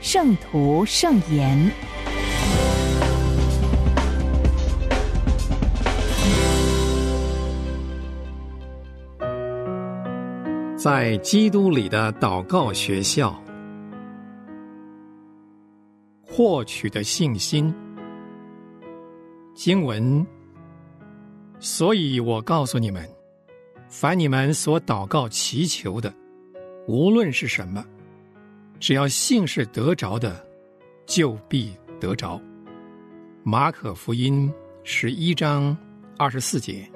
[0.00, 1.58] 圣徒圣言》。
[10.76, 13.36] 在基督里的祷告学校，
[16.24, 17.74] 获取的信心。
[19.54, 20.24] 经文，
[21.58, 23.06] 所以我告诉你们，
[23.88, 26.14] 凡你们所祷告祈求的，
[26.86, 27.84] 无论是什么，
[28.80, 30.46] 只要信是得着的，
[31.06, 32.40] 就必得着。
[33.42, 34.52] 马可福音
[34.84, 35.76] 十一章
[36.16, 36.88] 二十四节，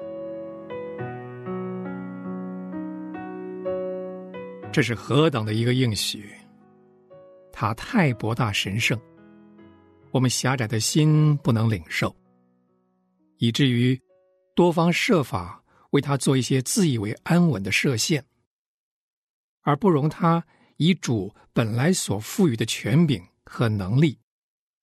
[4.71, 6.33] 这是何等的一个应许！
[7.51, 8.99] 它太博大神圣，
[10.11, 12.15] 我们狭窄的心不能领受。
[13.39, 13.99] 以至于
[14.55, 18.23] 多方设法为他做一些自以为安稳的设限，
[19.63, 20.43] 而不容他
[20.77, 24.19] 以主本来所赋予的权柄和能力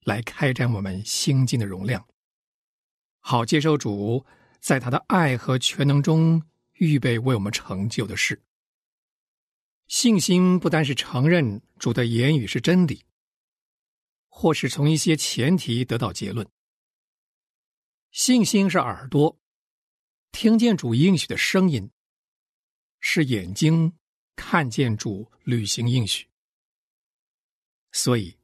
[0.05, 2.07] 来开展我们心境的容量，
[3.21, 4.25] 好接受主
[4.61, 6.43] 在他的爱和全能中
[6.75, 8.43] 预备为我们成就的事。
[9.89, 13.05] 信心不单是承认主的言语是真理，
[14.29, 16.49] 或是从一些前提得到结论。
[18.13, 19.39] 信心是耳朵
[20.31, 21.91] 听见主应许的声音，
[23.01, 23.93] 是眼睛
[24.43, 26.27] 看见主履行应许。
[27.93, 28.39] 所以，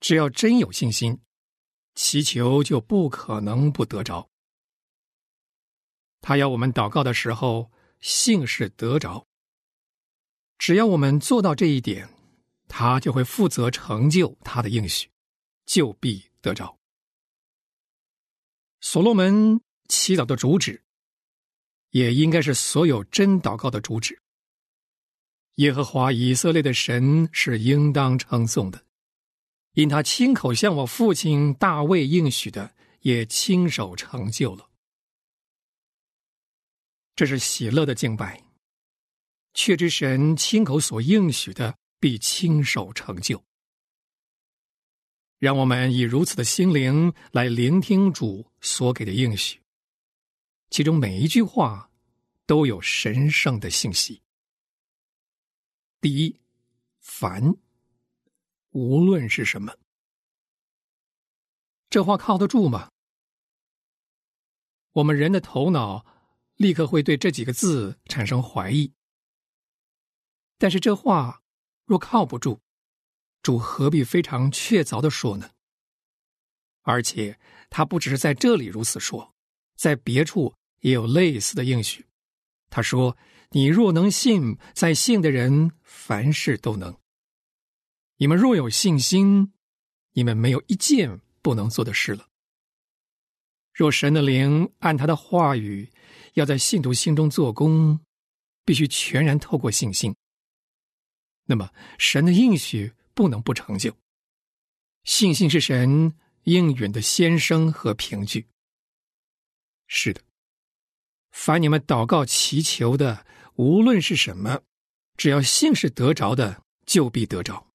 [0.00, 1.20] 只要真有信心，
[1.94, 4.30] 祈求就不可能不得着。
[6.22, 7.70] 他要我们祷告的时候，
[8.00, 9.26] 信是得着。
[10.56, 12.08] 只要我们做到这一点，
[12.66, 15.10] 他就会负责成就他的应许，
[15.66, 16.78] 就必得着。
[18.80, 20.82] 所罗门祈祷的主旨，
[21.90, 24.18] 也应该是所有真祷告的主旨。
[25.56, 28.84] 耶和华以色列的神是应当称颂的，
[29.72, 34.68] 因他亲口向我父亲大卫应许的，也亲手成就了。
[37.14, 38.42] 这是喜乐的敬拜，
[39.54, 43.42] 确知神亲口所应许的必亲手成就。
[45.38, 49.58] 让我们以如此的心灵来聆听主所给的应许，
[50.68, 51.90] 其中每一句话
[52.44, 54.20] 都有神圣的信息。
[56.06, 56.38] 第一，
[57.00, 57.56] 凡
[58.70, 59.76] 无论是什么，
[61.90, 62.92] 这话靠得住吗？
[64.92, 66.06] 我们人的头脑
[66.54, 68.92] 立刻会对这几个字产生怀疑。
[70.58, 71.42] 但是这话
[71.86, 72.60] 若靠不住。
[73.42, 75.50] 主何必非常确凿的说呢？
[76.82, 77.36] 而且
[77.68, 79.34] 他不只是在这里如此说，
[79.74, 82.06] 在别处也有类似的应许。
[82.70, 83.16] 他说
[83.50, 86.96] ：“你若能信，在信的人凡事都能。
[88.16, 89.52] 你们若有信心，
[90.12, 92.28] 你们没有一件不能做的事了。
[93.72, 95.90] 若神的灵按他的话语
[96.34, 98.00] 要在信徒心中做工，
[98.64, 100.14] 必须全然透过信心。
[101.44, 103.96] 那么神的应许。”不能不成就。
[105.04, 108.46] 信心是神应允的先声和凭据。
[109.86, 110.20] 是的，
[111.36, 113.24] 凡你们祷告祈求的，
[113.56, 114.62] 无论是什么，
[115.18, 117.68] 只要信是得着的，就必得着。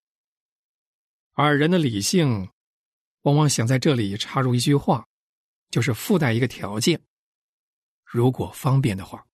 [1.33, 2.49] 而人的理性，
[3.21, 5.07] 往往想在这里插入一句话，
[5.69, 6.99] 就是附带一个条件：
[8.03, 9.25] 如果方便的话，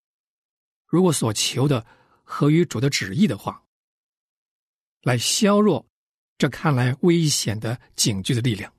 [0.86, 1.84] 如果所求的
[2.24, 3.64] 合于主的旨意的话，
[5.04, 5.88] 来削弱。
[6.38, 8.72] 这看来危险的警句的力量，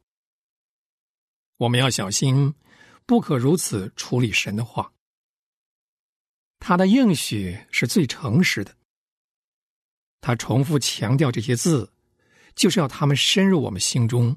[1.56, 2.54] 我们要小心，
[3.06, 4.92] 不可如此处理神的话。
[6.58, 8.76] 他的应许是最诚实的。
[10.20, 11.92] 他重复强调这些字，
[12.54, 14.36] 就是要他们深入我们心中，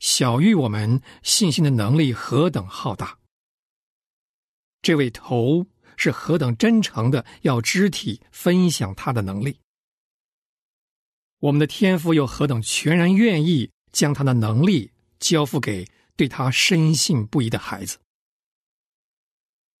[0.00, 3.18] 小于我们信心的能力何等浩大。
[4.80, 5.66] 这位头
[5.96, 9.58] 是何等真诚的，要肢体分享他的能力。
[11.40, 14.90] 我们的天赋又何等全然愿意将他的能力
[15.20, 15.86] 交付给
[16.16, 17.98] 对他深信不疑的孩子？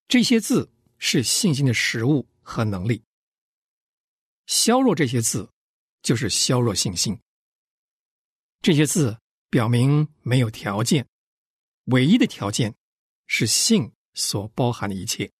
[0.06, 3.02] 这些字是信心的实物和能力。
[4.46, 5.50] 削弱这些字，
[6.02, 7.18] 就是削弱信心。
[8.60, 9.18] 这些字
[9.50, 11.06] 表明没有条件，
[11.84, 12.74] 唯一的条件
[13.26, 15.30] 是信所包含的一切。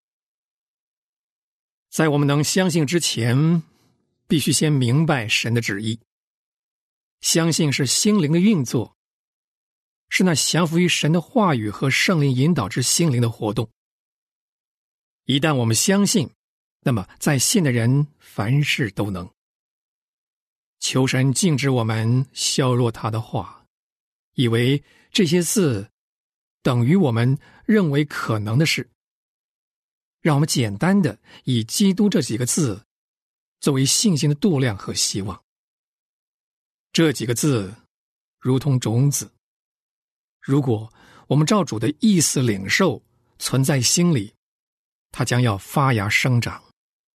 [1.90, 3.62] 在我们能相信之前，
[4.26, 5.98] 必须先明白神的旨意。
[7.20, 8.94] 相信是心灵的运作，
[10.08, 13.68] 是那降服于神的话语和圣灵引导之心灵的活动。
[15.28, 16.30] 一旦我们相信，
[16.80, 19.30] 那么在信的人凡事都能。
[20.80, 23.66] 求神禁止我们削弱他的话，
[24.36, 25.90] 以为这些字
[26.62, 28.88] 等于我们认为可能的事。
[30.22, 32.82] 让我们简单的以基督这几个字
[33.60, 35.44] 作为信心的度量和希望。
[36.90, 37.74] 这几个字
[38.38, 39.30] 如同种子，
[40.40, 40.90] 如果
[41.26, 43.02] 我们照主的意思领受，
[43.38, 44.32] 存在心里，
[45.10, 46.62] 它将要发芽生长，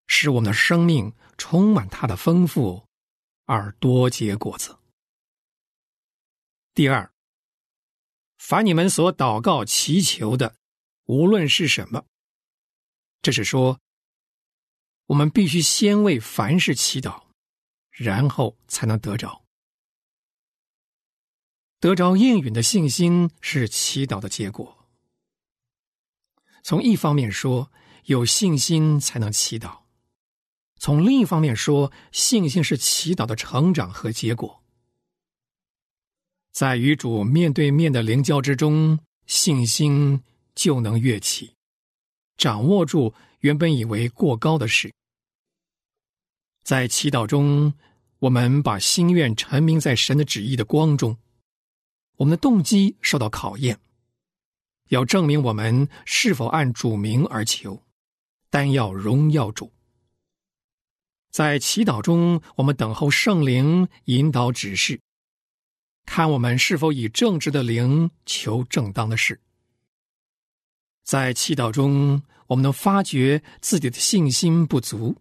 [0.07, 2.85] 使我们的生命充满它的丰富
[3.45, 4.77] 而多结果子。
[6.73, 7.11] 第二，
[8.37, 10.55] 凡你们所祷告祈求的，
[11.05, 12.05] 无论是什么。
[13.21, 13.79] 这是说，
[15.05, 17.27] 我们必须先为凡事祈祷，
[17.91, 19.43] 然后才能得着。
[21.79, 24.82] 得着应允的信心是祈祷的结果。
[26.63, 27.69] 从一方面说，
[28.05, 29.81] 有信心才能祈祷；
[30.79, 34.63] 从另一方面说，信心是祈祷的成长和结果。
[36.53, 40.23] 在与主面对面的灵交之中，信心
[40.55, 41.53] 就能跃起。
[42.37, 44.93] 掌握住原本以为过高的事，
[46.63, 47.73] 在祈祷中，
[48.19, 51.17] 我们把心愿沉明在神的旨意的光中，
[52.15, 53.79] 我们的动机受到考验，
[54.93, 57.81] 要证明我们是否按主名而求，
[58.51, 59.73] 单要荣耀主。
[61.31, 65.01] 在祈祷中，我们等候圣灵引导指示，
[66.05, 69.41] 看我们是否以正直的灵求正当的事。
[71.03, 75.17] 在祈祷中，我们能发觉自己的信心不足，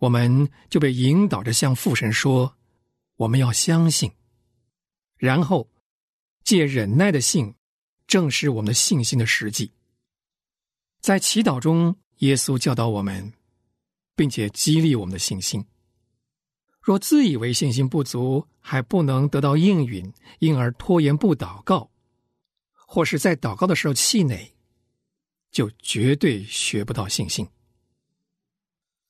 [0.00, 2.56] 我们就被引导着向父神说
[3.18, 4.10] ：“我们要相信。”
[5.16, 5.70] 然后
[6.42, 7.54] 借忍耐的信
[8.08, 9.70] 正是我们的信心的实际。
[11.00, 13.32] 在祈祷中，耶稣教导我们，
[14.16, 15.64] 并且激励我们的信心。
[16.80, 21.90] 若自以为信心不足，还不能得到应允，因而拖延不祷告，
[22.72, 24.54] 或是在祷告的时候气馁。
[25.50, 27.48] 就绝对学不到信心。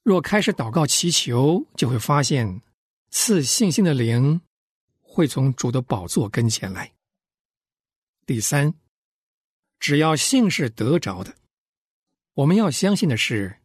[0.05, 2.62] 若开始祷告祈求，就会发现
[3.11, 4.41] 赐信心的灵
[5.00, 6.93] 会从主的宝座跟前来。
[8.25, 8.73] 第三，
[9.79, 11.35] 只要信是得着的，
[12.35, 13.57] 我们要相信的是，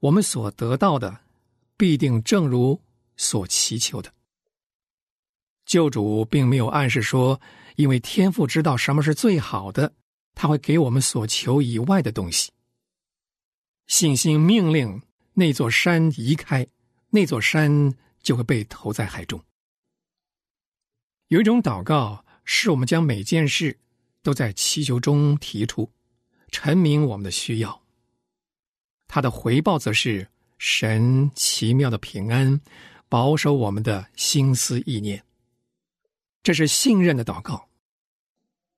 [0.00, 1.20] 我们所得到的
[1.76, 2.80] 必定正如
[3.16, 4.12] 所祈求的。
[5.64, 7.40] 救主并没有暗示说，
[7.74, 9.92] 因为天父知道什么是最好的。
[10.38, 12.52] 他会给我们所求以外的东西。
[13.86, 15.00] 信心命令
[15.32, 16.66] 那座山移开，
[17.08, 19.42] 那座山就会被投在海中。
[21.28, 23.78] 有一种祷告，是我们将每件事
[24.26, 25.88] 都在祈求中提出，
[26.50, 27.80] 陈明我们的需要。
[29.06, 30.26] 他的回报则是
[30.58, 32.60] 神奇妙的平安，
[33.08, 35.22] 保守我们的心思意念。
[36.42, 37.68] 这是信任的祷告。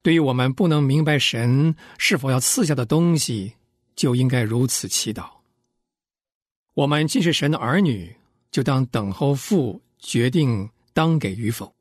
[0.03, 3.55] 对于我们不能明白神是否要赐下的东西，
[3.97, 5.31] 就应该如此祈祷。
[6.75, 8.15] 我们既是神的儿女，
[8.51, 11.75] 就当等候父决定当给与否。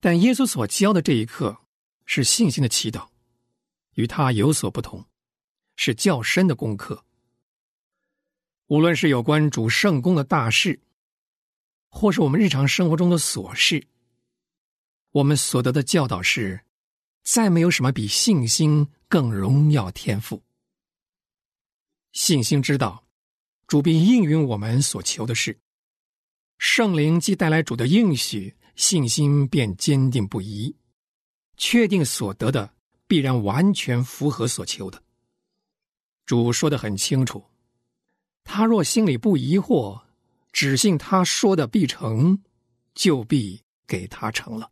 [0.00, 1.60] 但耶稣所教的这一刻
[2.04, 3.08] 是信心的祈祷，
[3.94, 5.04] 与他有所不同，
[5.76, 7.04] 是较深的功课。
[8.66, 10.80] 无论是有关主圣功的大事，
[11.88, 13.86] 或是我们日常生活中的琐事，
[15.10, 16.60] 我们所得的教导是。
[17.26, 20.42] 再没有什么比信心更荣耀天赋。
[22.12, 23.06] 信心知道
[23.66, 25.58] 主必应允我们所求的事，
[26.58, 30.76] 圣灵既带来主的应许，信心便坚定不移，
[31.56, 32.74] 确定所得的
[33.06, 35.02] 必然完全符合所求的。
[36.26, 37.44] 主说的很清楚，
[38.44, 40.02] 他若心里不疑惑，
[40.52, 42.42] 只信他说的必成，
[42.94, 44.70] 就必给他成了。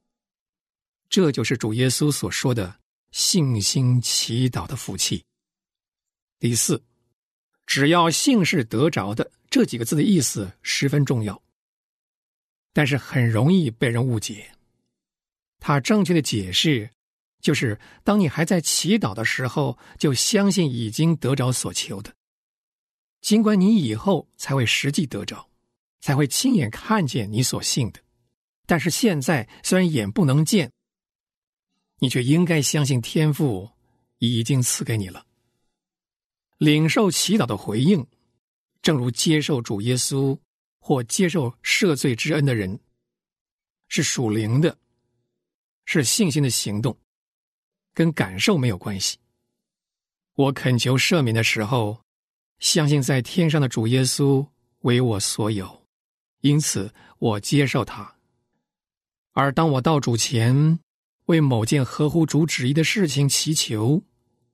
[1.08, 2.74] 这就是主耶稣所说的
[3.10, 5.22] 信心祈祷的福气。
[6.38, 6.82] 第四，
[7.66, 11.40] 只要信是得着的，这几个字的意思十分重要，
[12.72, 14.50] 但是很容易被人误解。
[15.64, 16.90] 他正确的解释
[17.40, 22.12] 就是：当你还在祈祷的时候，就相信已经得着所求的，
[23.20, 25.48] 尽管你以后才会实际得着，
[26.00, 28.00] 才会亲眼看见你所信的。
[28.66, 30.72] 但是现在虽然眼不能见，
[32.00, 33.70] 你却应该相信天父
[34.18, 35.24] 已经赐给你了。
[36.58, 38.04] 领受祈祷的回应，
[38.82, 40.36] 正如接受主耶稣
[40.80, 42.80] 或接受赦罪之恩的人，
[43.86, 44.76] 是属灵的，
[45.84, 46.96] 是信心的行动，
[47.94, 49.18] 跟感受没有关系。
[50.34, 52.02] 我恳求赦免的时候，
[52.58, 54.46] 相信在天上的主耶稣
[54.80, 55.84] 为我所有，
[56.40, 58.16] 因此我接受他。
[59.32, 60.78] 而当我到主前
[61.26, 64.02] 为某件合乎主旨意的事情祈求，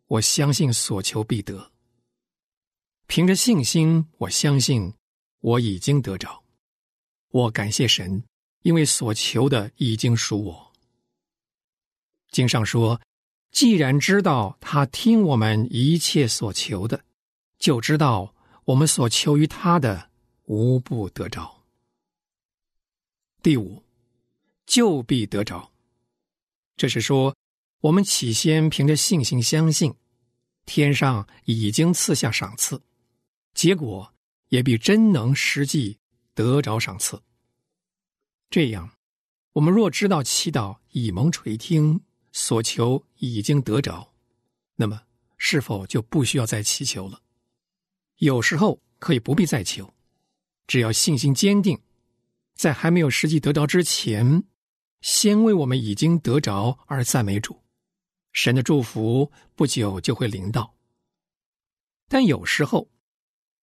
[0.07, 1.71] 我相信所求必得。
[3.07, 4.93] 凭着信心，我相信
[5.41, 6.43] 我已经得着。
[7.31, 8.23] 我感谢神，
[8.63, 10.68] 因为所求的已经属我。
[12.31, 13.01] 经上说
[13.53, 17.03] ：“既然知道他听我们一切所求的，
[17.59, 20.11] 就知道我们所求于他的
[20.45, 21.63] 无不得着。”
[23.43, 23.83] 第五。
[24.69, 25.73] 就必得着。
[26.77, 27.35] 这是说，
[27.81, 29.95] 我们起先凭着信心相信，
[30.67, 32.79] 天上已经赐下赏赐，
[33.55, 34.13] 结果
[34.51, 35.99] 也必真能实际
[36.35, 37.19] 得着赏赐。
[38.51, 38.91] 这样，
[39.55, 41.99] 我们若知道祈祷已蒙垂听，
[42.41, 44.13] 所求已经得着，
[44.77, 45.03] 那么
[45.39, 47.21] 是否就不需要再祈求了？
[48.19, 49.93] 有时候可以不必再求，
[50.69, 51.81] 只要信心坚定，
[52.55, 54.45] 在还没有实际得着之前。
[55.01, 57.61] 先为我们已经得着而赞美主，
[58.33, 60.77] 神的祝福不久就会临到。
[62.09, 62.89] 但有时候，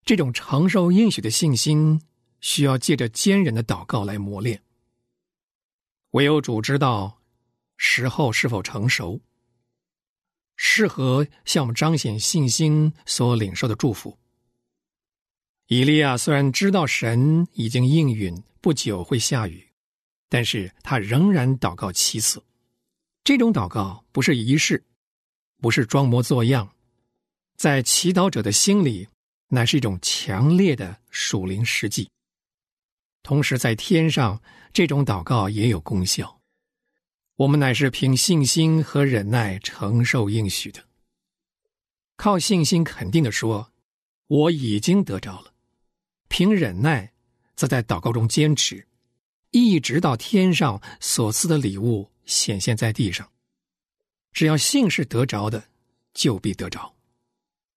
[0.03, 2.01] 这种承受应许的信心，
[2.41, 4.61] 需要借着坚忍的祷告来磨练。
[6.11, 7.21] 唯有主知道
[7.77, 9.19] 时候是否成熟，
[10.55, 14.17] 适合向我们彰显信心所领受的祝福。
[15.67, 19.67] 以利亚虽然知道神已经应允，不久会下雨。
[20.27, 22.43] 但是他仍然祷告七次，
[23.23, 24.83] 这种祷告不是仪式，
[25.61, 26.69] 不是装模作样，
[27.55, 29.07] 在祈祷者的心里，
[29.47, 32.09] 乃是一种强烈的属灵实际。
[33.21, 34.41] 同时，在天上，
[34.73, 36.41] 这种祷告也有功效。
[37.37, 40.81] 我们乃是凭信心和忍耐承受应许的，
[42.15, 43.73] 靠信心肯定的说
[44.27, 45.53] ：“我已经得着了。”
[46.29, 47.11] 凭忍耐，
[47.55, 48.87] 则在祷告中坚持。
[49.51, 53.29] 一直到天上所赐的礼物显现在地上，
[54.31, 55.65] 只要信是得着的，
[56.13, 56.95] 就必得着。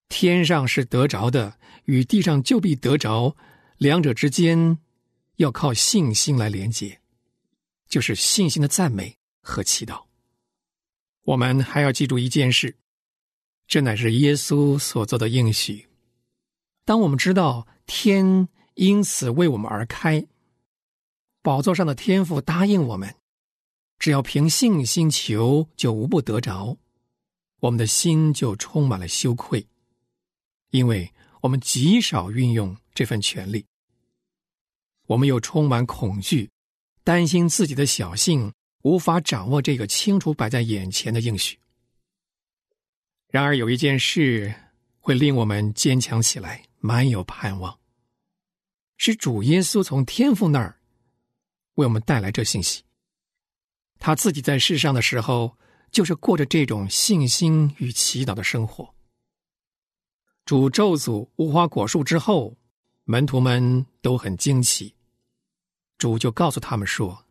[0.08, 3.36] 天上是得着的，与地上就必得着，
[3.76, 4.78] 两者之间
[5.36, 7.00] 要靠信心来连接，
[7.88, 9.17] 就是信心的赞美
[9.48, 10.04] 和祈祷。
[11.22, 12.76] 我们还要记住一件事，
[13.66, 15.88] 这乃是耶稣所做的应许。
[16.84, 20.26] 当我们知道天因此为我们而开。
[21.42, 23.14] 宝座上的天父答应我们，
[23.98, 26.76] 只要凭信心求，就无不得着。
[27.60, 29.66] 我们的心就充满了羞愧，
[30.70, 33.64] 因为我们极少运用这份权利。
[35.06, 36.50] 我们又充满恐惧，
[37.02, 41.58] 担心自己的小性无法掌握这个清楚摆在眼前的应许。
[43.28, 44.54] 然而，有一件事
[44.98, 47.78] 会令我们坚强起来，满有盼望，
[48.96, 50.80] 是主耶稣从天父那儿。
[51.74, 52.82] 为我们带来这信息。
[54.00, 55.56] 他自己在世上的时候，
[55.92, 58.94] 就是过着这种信心与祈祷的生活。
[60.44, 62.56] 主咒诅无花果树之后，
[63.04, 64.94] 门徒们都很惊奇。
[65.98, 67.26] 主就告诉他们说：“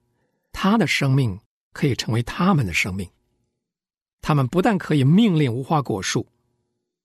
[0.59, 1.39] 他的生命
[1.71, 3.07] 可以成为他们的生命。
[4.21, 6.25] 他们不但可以命令无花果树，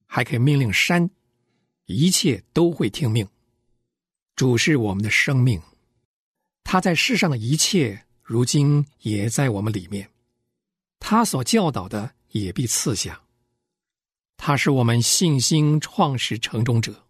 [0.07, 1.11] 还可以命令山，
[1.85, 3.29] 一切都会听命。
[4.37, 5.61] 主是我们的生命。”
[6.65, 10.09] 他在世上的一切，如今也在我们里面。
[10.99, 13.21] 他所教导的也必赐下。
[14.39, 17.05] 他是我们信心创始成终者。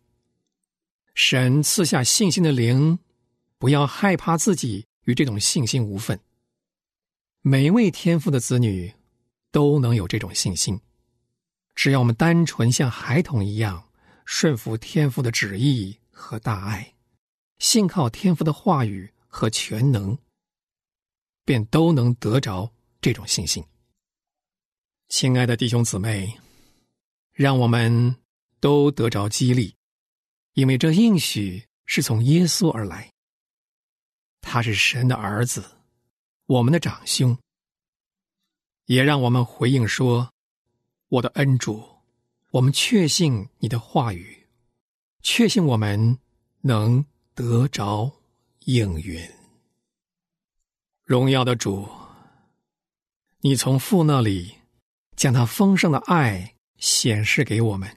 [1.15, 2.99] 神赐下信心的灵，
[3.59, 6.19] 不要害怕自己与这种信心无份。
[7.43, 8.95] 每一位天父的子女
[9.51, 10.81] 都能有这种信心，
[11.75, 13.91] 只要我们单纯像孩童一样
[14.25, 16.95] 顺服天父的旨意和大爱，
[17.59, 19.13] 信靠天父的话语。
[19.35, 20.19] 和全能，
[21.47, 22.71] 便都能得着
[23.01, 23.65] 这种信心。
[25.09, 26.39] 亲爱的弟兄姊妹，
[27.33, 28.15] 让我们
[28.61, 29.75] 都得着激励，
[30.53, 33.11] 因为这应许是从耶稣而来。
[34.43, 35.65] 他是神的儿子，
[36.53, 37.37] 我们的长兄。
[38.87, 40.31] 也让我们回应说
[41.09, 41.83] ：“我的恩主，
[42.51, 44.47] 我们确信你的话语，
[45.23, 46.19] 确信我们
[46.61, 47.05] 能
[47.35, 48.13] 得着。”
[48.67, 49.21] 应允。
[51.03, 51.89] 荣耀的主，
[53.41, 54.55] 你从父那里
[55.17, 57.97] 将他丰盛的爱显示给我们，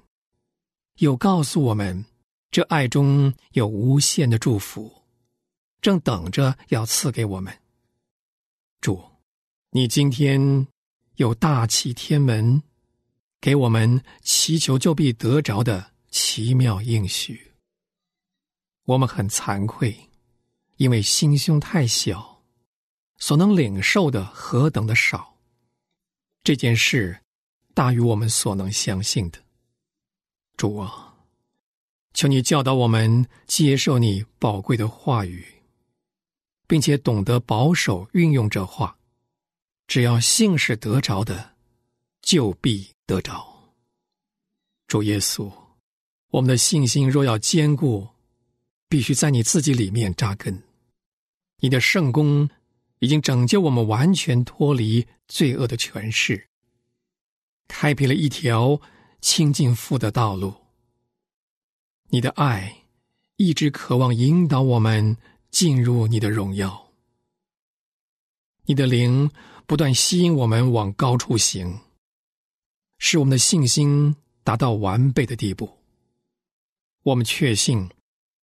[0.96, 2.04] 又告诉我们，
[2.50, 4.92] 这爱中有无限的祝福，
[5.82, 7.56] 正等着要赐给我们。
[8.86, 9.04] 主，
[9.72, 10.68] 你今天
[11.16, 12.62] 有大启天门，
[13.42, 17.54] 给我们祈求就必得着的奇妙应许。
[18.84, 19.98] 我们很惭愧，
[20.76, 22.44] 因为心胸太小，
[23.18, 25.36] 所能领受的何等的少。
[26.44, 27.20] 这件事
[27.74, 29.40] 大于我们所能相信的。
[30.58, 31.16] 主啊，
[32.14, 35.55] 求你教导我们接受你宝贵的话语。
[36.68, 38.98] 并且懂得保守运用这话，
[39.88, 41.56] 只要信是得着的，
[42.22, 43.46] 就必得着。
[44.88, 45.52] 主耶稣，
[46.30, 48.08] 我们的信心若要坚固，
[48.90, 50.64] 必须在你自己里面扎根。
[51.60, 52.50] 你的圣功
[53.00, 56.48] 已经拯救我们完全脱离罪恶的权势，
[57.68, 58.82] 开辟了一条
[59.22, 60.54] 清净父的道路。
[62.10, 62.84] 你的爱
[63.38, 65.16] 一直渴望引导我们。
[65.56, 66.92] 进入你的荣耀，
[68.66, 69.32] 你的灵
[69.66, 71.80] 不断吸引我们往高处行，
[72.98, 75.78] 使我们的信心达到完备的地步。
[77.04, 77.90] 我们确信，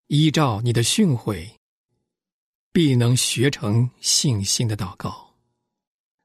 [0.07, 1.55] 依照你的训诲，
[2.71, 5.33] 必能学成信心的祷告。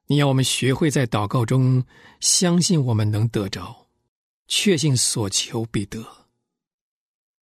[0.05, 1.83] 你要我们学会在祷告中
[2.21, 3.89] 相信我们能得着，
[4.47, 6.01] 确信所求必得。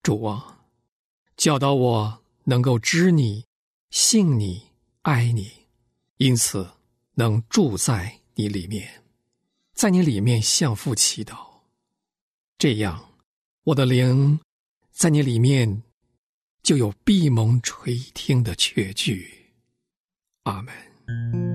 [0.01, 0.61] 主啊，
[1.37, 2.24] 教导我。
[2.45, 3.43] 能够知你、
[3.89, 4.61] 信你、
[5.01, 5.51] 爱你，
[6.17, 6.67] 因此
[7.15, 9.03] 能住在你里面，
[9.73, 11.35] 在你里面向父祈祷，
[12.57, 13.13] 这样
[13.63, 14.39] 我的灵
[14.91, 15.83] 在你里面
[16.61, 19.31] 就有闭蒙垂听的确据。
[20.43, 21.54] 阿门。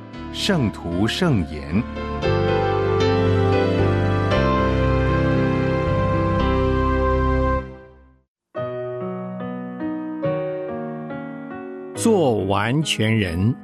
[0.33, 1.61] 圣徒圣言》。
[11.95, 13.55] 做完全人。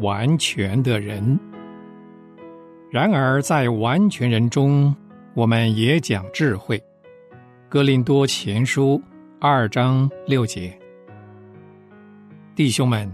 [0.00, 1.38] 完全的人。
[2.90, 4.94] 然而，在完全人中，
[5.34, 6.82] 我们也讲智慧。
[7.68, 9.00] 哥林多前书
[9.40, 10.78] 二章六节，
[12.54, 13.10] 弟兄们，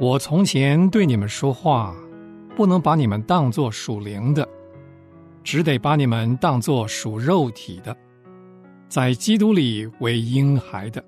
[0.00, 1.94] 我从前对你们说话，
[2.56, 4.48] 不能把你们当作属灵的，
[5.44, 7.94] 只得把你们当作属肉体的，
[8.88, 11.04] 在基督里为婴孩的。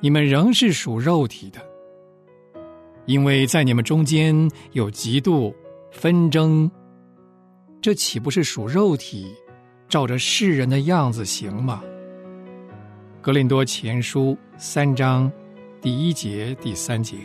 [0.00, 1.60] 你们仍是属肉体的。
[3.06, 5.54] 因为在你们中间有嫉妒、
[5.92, 6.68] 纷争，
[7.80, 9.32] 这岂不是属肉体，
[9.88, 11.84] 照着世人的样子行吗？
[13.20, 15.30] 格林多前书三章
[15.80, 17.16] 第一节、第三节，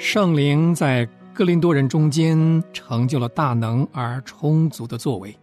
[0.00, 5.36] 圣灵在格林多人中间成就了大能而充足的作为，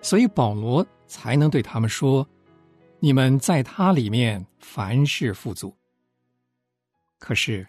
[0.00, 2.26] 所以保罗才能对他们说。
[3.00, 5.76] 你们在他里面凡事富足，
[7.18, 7.66] 可是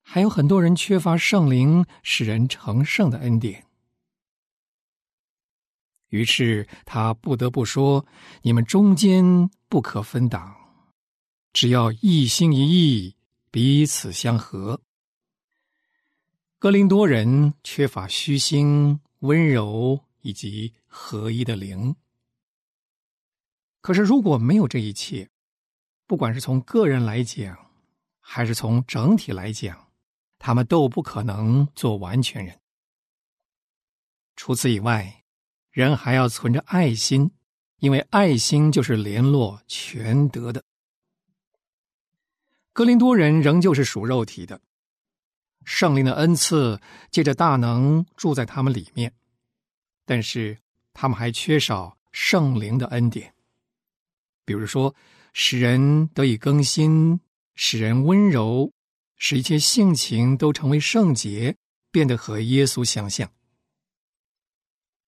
[0.00, 3.64] 还有很多人缺乏圣灵使人成圣的恩典，
[6.10, 8.06] 于是他不得不说：
[8.42, 10.54] 你们中间不可分党，
[11.52, 13.16] 只要一心一意，
[13.50, 14.80] 彼此相合。
[16.60, 21.96] 格林多人缺乏虚心、温柔以及合一的灵。
[23.80, 25.30] 可是，如果没有这一切，
[26.06, 27.56] 不管是从个人来讲，
[28.20, 29.88] 还是从整体来讲，
[30.38, 32.60] 他们都不可能做完全人。
[34.36, 35.24] 除此以外，
[35.70, 37.30] 人还要存着爱心，
[37.78, 40.62] 因为爱心就是联络全德的。
[42.74, 44.60] 格林多人仍旧是属肉体的，
[45.64, 49.12] 圣灵的恩赐借着大能住在他们里面，
[50.04, 50.58] 但是
[50.92, 53.34] 他们还缺少圣灵的恩典。
[54.44, 54.94] 比如说，
[55.32, 57.20] 使人得以更新，
[57.54, 58.72] 使人温柔，
[59.16, 61.56] 使一切性情都成为圣洁，
[61.92, 63.30] 变得和耶稣相像。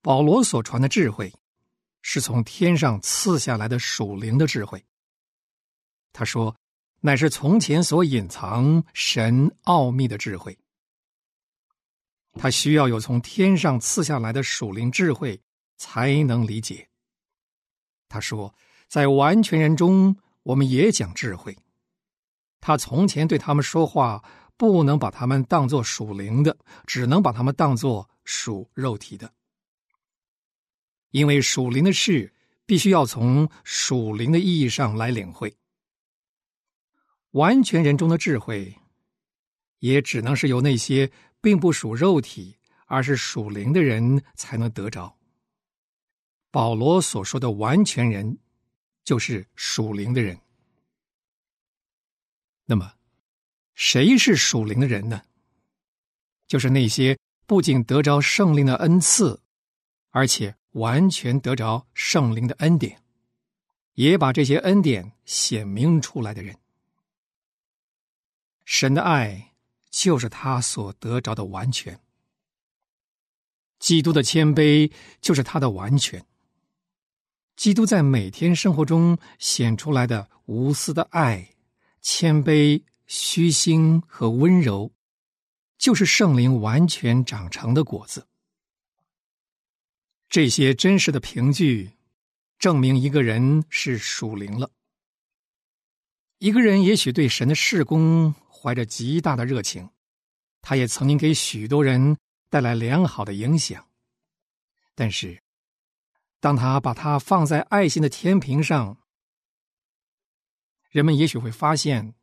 [0.01, 1.33] 保罗所传的智慧，
[2.03, 4.85] 是从天上赐下来的属灵的智慧。
[6.13, 6.55] 他说，
[7.03, 10.59] 乃是从前所隐藏神奥秘的智慧。
[12.33, 15.39] 他需要有从天上赐下来的属灵智慧，
[15.77, 16.89] 才能理解。
[18.09, 18.53] 他说。
[18.89, 21.57] 在完全人中，我们也讲智慧。
[22.61, 24.23] 他从前对他们说话，
[24.59, 29.33] 不能把他们当作属灵的，只能把他们当作属肉体的。
[31.11, 32.35] 因为属灵的事，
[32.67, 35.57] 必须要从属灵的意义上来领会。
[37.33, 38.75] 完全人中的智慧，
[39.81, 41.11] 也只能是由那些
[41.43, 45.19] 并不属肉体，而是属灵的人才能得着。
[46.51, 48.39] 保罗所说的完全人。
[49.05, 50.39] 就是属灵的人。
[52.67, 52.95] 那么，
[53.75, 55.23] 谁是属灵的人呢？
[56.47, 59.43] 就是那些不仅得着圣灵的恩赐，
[60.11, 63.03] 而且完全得着圣灵的恩典，
[63.95, 66.57] 也把这些恩典显明出来的人。
[68.65, 69.55] 神的爱
[69.91, 72.01] 就是他所得着的完全，
[73.79, 76.25] 基督的谦卑就是他的完全。
[77.57, 81.55] 基督在每天生活中显出来的无私的爱、
[82.01, 84.91] 谦卑、虚心和温柔，
[85.77, 88.27] 就是圣灵完全长成的果子。
[90.29, 91.91] 这些真实的凭据，
[92.59, 94.71] 证明一个人是属灵了。
[96.43, 99.89] 一个人也许对神的事工怀着极大的热情，
[100.61, 102.17] 他也曾经给许多人
[102.51, 103.89] 带来良好的影响，
[104.97, 105.41] 但是。
[106.41, 108.99] 当他把它放在爱心的天平上，
[110.91, 112.17] 人们也许会发现，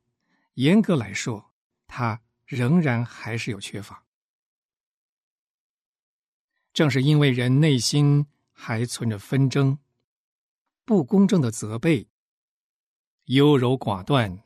[0.55, 1.53] 严格来说，
[1.88, 4.03] 他仍然还是有缺乏。
[6.73, 9.79] 正是因为人内心还存着纷争、
[10.84, 12.09] 不公正的责备、
[13.30, 14.44] 优柔寡断、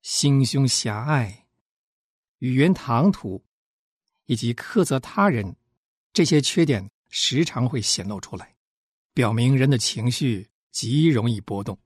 [0.00, 1.44] 心胸狭隘、
[2.38, 3.42] 语言唐突，
[4.26, 5.56] 以及苛责他人，
[6.12, 8.54] 这些缺点时常会显露出来，
[9.12, 11.76] 表明人的情绪极容易波动。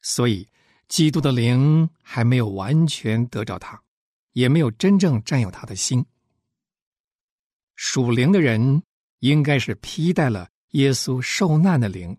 [0.00, 0.48] 所以，
[0.88, 3.82] 基督的灵还没有完全得着他，
[4.32, 6.06] 也没有真正占有他的心。
[7.74, 8.82] 属灵的人
[9.18, 12.16] 应该是披戴了耶稣受难的灵，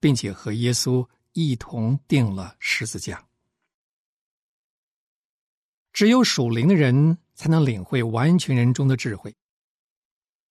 [0.00, 3.26] 并且和耶稣一同定了十字架。
[5.92, 9.34] 只有属灵的人才能领会完全人中的智慧。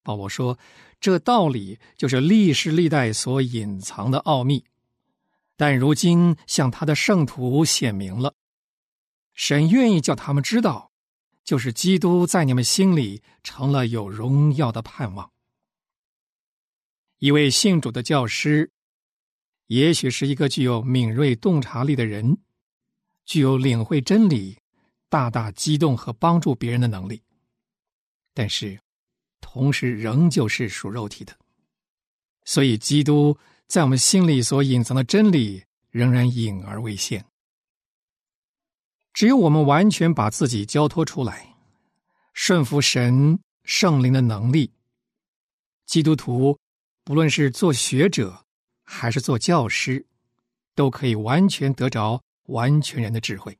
[0.04, 0.58] 保罗说
[1.00, 4.66] ：“这道理就是历世历代所隐藏的奥秘，
[5.56, 8.36] 但如今向他的圣徒显明了。
[9.34, 10.88] 神愿意叫他们知道。”
[11.42, 15.32] 就是基督在你们心里成了有荣耀的盼望。
[17.18, 18.72] 一位信主的教师，
[19.70, 22.36] 也许是一个具有敏锐洞察力的人，
[23.26, 24.58] 具有领会真理、
[25.10, 27.22] 大大激动和帮助别人的能力，
[28.34, 28.80] 但是，
[29.40, 31.38] 同时仍旧是属肉体的。
[32.46, 37.24] 所以，基督在我们心里所隐藏的真理仍然隐而未现。
[39.14, 41.56] 只有我们完全把自己交托出来，
[42.34, 44.72] 顺服神圣灵的能力，
[45.86, 46.58] 基督徒
[47.04, 48.48] 不论是做学者
[48.92, 50.04] 还是做教师，
[50.74, 53.56] 都可以完全得着完全人的智慧。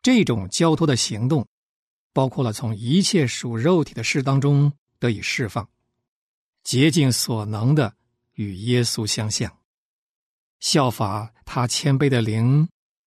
[0.00, 1.46] 这种交托的行动，
[2.14, 5.68] 包括了从一切属肉体的事当中得以释放，
[6.62, 7.94] 竭尽所能的
[8.32, 9.58] 与耶稣相像，
[10.60, 12.66] 效法他谦卑的灵。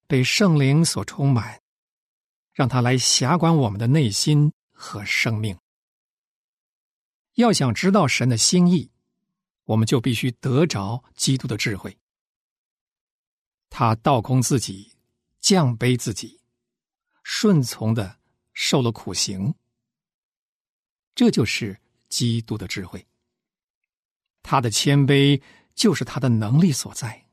[0.10, 1.62] 被圣灵所充满，
[2.54, 5.58] 让他来辖管我们的内心和生命。
[7.34, 8.90] 要想知道神的心意，
[9.68, 11.96] 我们就必须得着基督的智慧。
[13.70, 14.94] 他倒空自己，
[15.40, 16.42] 降卑自己，
[17.24, 18.18] 顺从的
[18.54, 19.54] 受了苦刑。
[21.14, 23.06] 这就是基督的智慧。
[24.42, 25.40] 他的谦卑
[25.76, 27.28] 就是他的能力所在，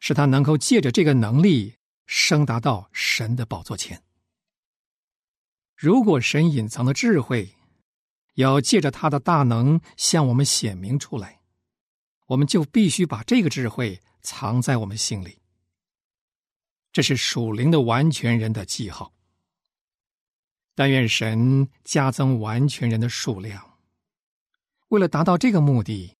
[0.00, 1.76] 是他能够借着这个能力。
[2.12, 4.02] 升达到神的宝座前。
[5.76, 7.54] 如果神隐藏的智慧
[8.34, 11.39] 要借着他的大能向我们显明出来，
[12.30, 15.36] 我们就必须把这个智慧藏在我们心里。
[16.92, 19.12] 这是属灵的完全人的记号。
[20.76, 23.78] 但愿神加增完全人的数量。
[24.88, 26.14] 为了达到这个目的，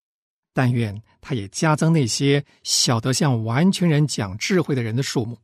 [0.53, 5.39] 但愿他也加增那些晓得向完全人讲智慧的人的数目。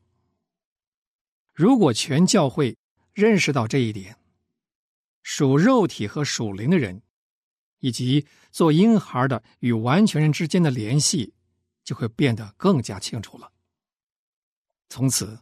[1.55, 2.77] 如果全教会
[3.13, 4.17] 认识到这一点，
[5.23, 7.01] 属肉体和属灵的人，
[7.81, 11.35] 以及做婴孩的与完全人之间的联系，
[11.85, 13.51] 就会变得更加清楚了。
[14.89, 15.39] 从此，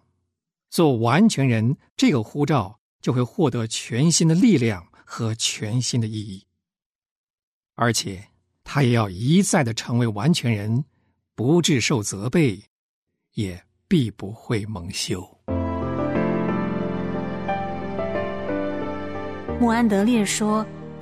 [0.70, 6.46] 做完全人这个呼召就会获得全新的力量和全新的意义，
[7.74, 8.28] 而且
[8.64, 10.84] 他也要一再的成为完全人，
[11.34, 12.62] 不致受责备，
[13.34, 15.22] 也必不会蒙羞。
[19.60, 20.66] 穆安德烈说：“